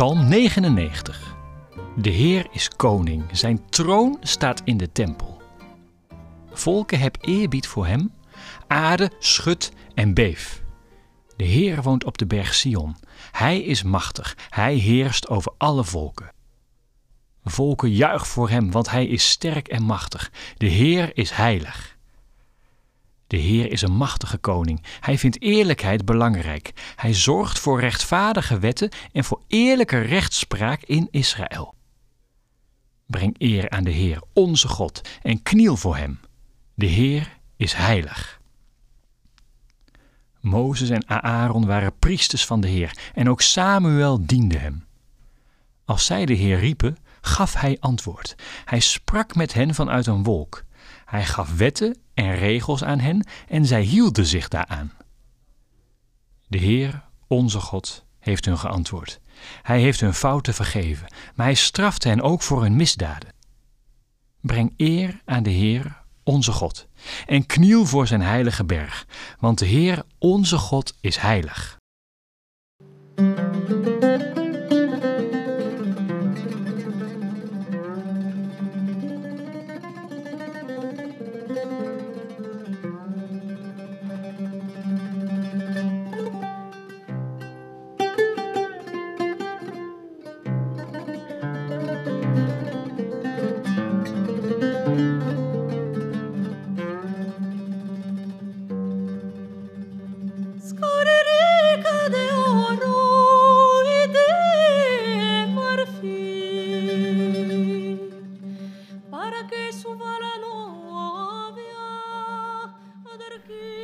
[0.00, 1.36] Psalm 99.
[1.96, 5.42] De Heer is koning, zijn troon staat in de tempel.
[6.50, 8.12] Volken heb eerbied voor hem,
[8.66, 10.62] aarde schud en beef.
[11.36, 12.96] De Heer woont op de berg Sion.
[13.30, 16.32] Hij is machtig, hij heerst over alle volken.
[17.44, 20.30] Volken juich voor hem, want hij is sterk en machtig.
[20.56, 21.98] De Heer is heilig.
[23.30, 24.82] De Heer is een machtige koning.
[25.00, 26.72] Hij vindt eerlijkheid belangrijk.
[26.96, 31.74] Hij zorgt voor rechtvaardige wetten en voor eerlijke rechtspraak in Israël.
[33.06, 36.20] Breng eer aan de Heer, onze God, en kniel voor hem.
[36.74, 38.40] De Heer is heilig.
[40.40, 44.84] Mozes en Aaron waren priesters van de Heer en ook Samuel diende hem.
[45.84, 48.34] Als zij de Heer riepen, gaf hij antwoord.
[48.64, 50.64] Hij sprak met hen vanuit een wolk.
[51.10, 54.92] Hij gaf wetten en regels aan hen en zij hielden zich daaraan.
[56.46, 59.20] De Heer, onze God, heeft hun geantwoord.
[59.62, 63.32] Hij heeft hun fouten vergeven, maar hij straft hen ook voor hun misdaden.
[64.40, 66.88] Breng eer aan de Heer, onze God,
[67.26, 69.06] en kniel voor zijn heilige berg,
[69.38, 71.79] want de Heer, onze God, is heilig.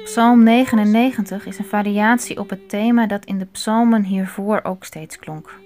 [0.05, 5.19] Psalm 99 is een variatie op het thema dat in de psalmen hiervoor ook steeds
[5.19, 5.59] klonk.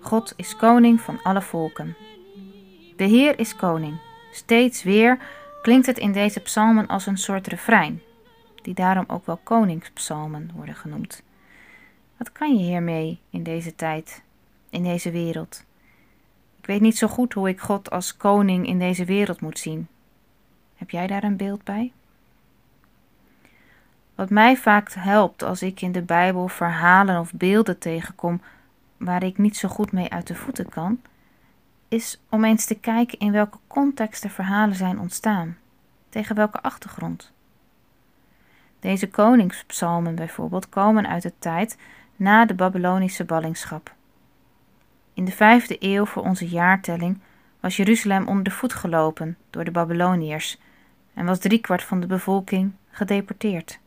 [0.00, 1.96] God is koning van alle volken.
[2.96, 3.98] De Heer is koning.
[4.32, 5.18] Steeds weer
[5.62, 8.02] klinkt het in deze psalmen als een soort refrein,
[8.62, 11.22] die daarom ook wel koningspsalmen worden genoemd.
[12.16, 14.22] Wat kan je hiermee in deze tijd,
[14.70, 15.64] in deze wereld?
[16.66, 19.88] Ik weet niet zo goed hoe ik God als koning in deze wereld moet zien.
[20.76, 21.92] Heb jij daar een beeld bij?
[24.14, 28.40] Wat mij vaak helpt als ik in de Bijbel verhalen of beelden tegenkom
[28.96, 31.00] waar ik niet zo goed mee uit de voeten kan,
[31.88, 35.56] is om eens te kijken in welke context de verhalen zijn ontstaan,
[36.08, 37.32] tegen welke achtergrond.
[38.80, 41.78] Deze koningspsalmen bijvoorbeeld komen uit de tijd
[42.16, 43.95] na de Babylonische ballingschap.
[45.16, 47.20] In de vijfde eeuw voor onze jaartelling
[47.60, 50.58] was Jeruzalem onder de voet gelopen door de Babyloniërs
[51.14, 53.78] en was driekwart van de bevolking gedeporteerd.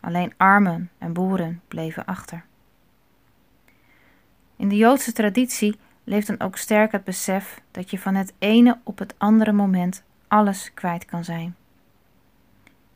[0.00, 2.44] Alleen armen en boeren bleven achter.
[4.56, 8.78] In de Joodse traditie leeft dan ook sterk het besef dat je van het ene
[8.82, 11.56] op het andere moment alles kwijt kan zijn.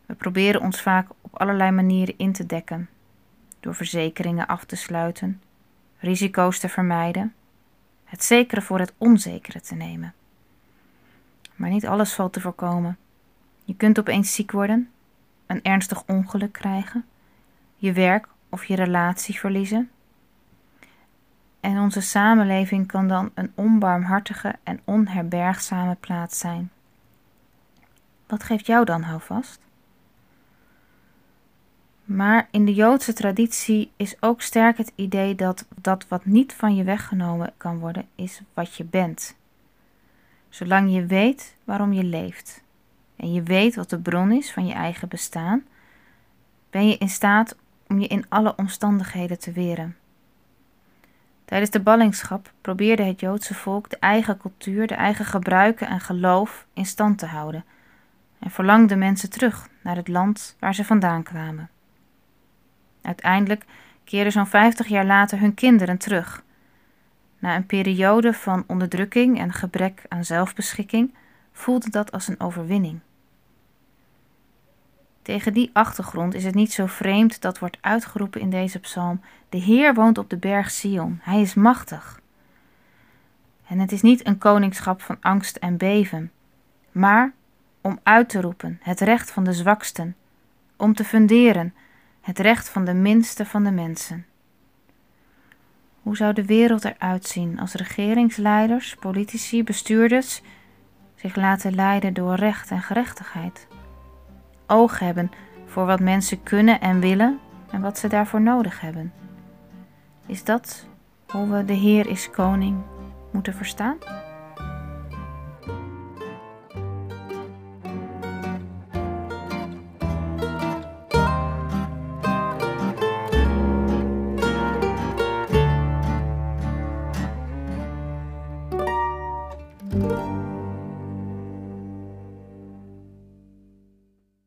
[0.07, 2.89] We proberen ons vaak op allerlei manieren in te dekken,
[3.61, 5.43] door verzekeringen af te sluiten,
[5.99, 7.35] risico's te vermijden,
[8.07, 10.15] het zekere voor het onzekere te nemen.
[11.55, 12.99] Maar niet alles valt te voorkomen.
[13.65, 14.91] Je kunt opeens ziek worden,
[15.47, 17.05] een ernstig ongeluk krijgen,
[17.77, 19.91] je werk of je relatie verliezen.
[21.61, 26.71] En onze samenleving kan dan een onbarmhartige en onherbergzame plaats zijn.
[28.27, 29.66] Wat geeft jou dan houvast?
[32.07, 36.75] Maar in de Joodse traditie is ook sterk het idee dat dat wat niet van
[36.75, 39.37] je weggenomen kan worden, is wat je bent.
[40.49, 42.63] Zolang je weet waarom je leeft
[43.17, 45.65] en je weet wat de bron is van je eigen bestaan,
[46.71, 47.57] ben je in staat
[47.89, 49.97] om je in alle omstandigheden te weren.
[51.45, 56.67] Tijdens de ballingschap probeerde het Joodse volk de eigen cultuur, de eigen gebruiken en geloof
[56.73, 57.65] in stand te houden
[58.39, 61.71] en verlangde mensen terug naar het land waar ze vandaan kwamen.
[63.07, 63.65] Uiteindelijk
[64.05, 66.45] keerden zo'n 50 jaar later hun kinderen terug.
[67.39, 71.15] Na een periode van onderdrukking en gebrek aan zelfbeschikking
[71.53, 73.01] voelde dat als een overwinning.
[75.23, 79.59] Tegen die achtergrond is het niet zo vreemd dat wordt uitgeroepen in deze psalm: De
[79.59, 82.21] Heer woont op de berg Sion, Hij is machtig.
[83.67, 86.33] En het is niet een koningschap van angst en beven,
[86.93, 87.33] maar
[87.81, 90.17] om uit te roepen het recht van de zwaksten,
[90.77, 91.75] om te funderen
[92.27, 94.27] het recht van de minste van de mensen.
[96.03, 100.43] Hoe zou de wereld eruit zien als regeringsleiders, politici, bestuurders
[101.15, 103.67] zich laten leiden door recht en gerechtigheid?
[104.67, 105.31] Oog hebben
[105.67, 107.39] voor wat mensen kunnen en willen
[107.71, 109.13] en wat ze daarvoor nodig hebben.
[110.27, 110.87] Is dat
[111.27, 112.77] hoe we de Heer is koning
[113.33, 113.97] moeten verstaan?